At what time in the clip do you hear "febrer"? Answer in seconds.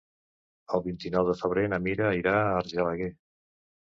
1.41-1.65